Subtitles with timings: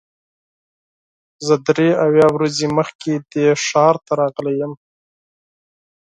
[1.45, 4.73] زه درې اویا ورځې مخکې دې ښار ته راغلی یم.